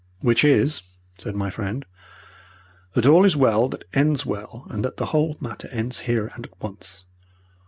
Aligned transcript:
"Which 0.21 0.43
is," 0.43 0.81
said 1.19 1.35
my 1.35 1.51
friend, 1.51 1.85
"that 2.95 3.05
all 3.05 3.23
is 3.23 3.37
well 3.37 3.69
that 3.69 3.85
ends 3.93 4.25
well 4.25 4.65
and 4.71 4.83
that 4.83 4.97
the 4.97 5.05
whole 5.13 5.37
matter 5.39 5.67
ends 5.67 5.99
here 6.09 6.31
and 6.33 6.43
at 6.47 6.59
once. 6.59 7.05